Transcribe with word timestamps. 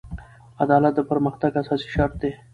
عدالت 0.63 0.93
د 0.95 0.99
پرمختګ 1.09 1.51
اساسي 1.61 1.87
شرط 1.95 2.13
دی. 2.21 2.31